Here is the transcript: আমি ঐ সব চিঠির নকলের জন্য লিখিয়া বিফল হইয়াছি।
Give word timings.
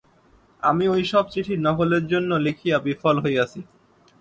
আমি 0.63 0.85
ঐ 0.87 0.97
সব 1.11 1.25
চিঠির 1.33 1.59
নকলের 1.59 2.03
জন্য 2.07 2.31
লিখিয়া 2.45 2.77
বিফল 2.85 3.15
হইয়াছি। 3.23 3.59